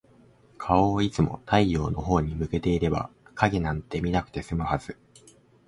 [0.57, 4.97] 顔をいつも太陽のほうに向けていれば、影なんて見なくて済むはず。